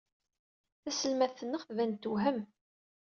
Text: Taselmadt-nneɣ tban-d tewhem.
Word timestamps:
Taselmadt-nneɣ 0.81 1.61
tban-d 1.63 1.93
tewhem. 2.01 2.39